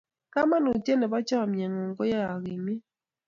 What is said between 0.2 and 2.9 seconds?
kamangunet nebo chamiet ng'un ko ae agimit